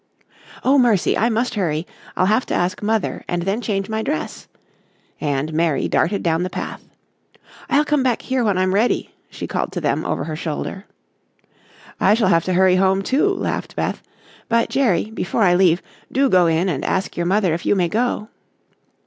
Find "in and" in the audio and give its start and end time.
16.47-16.83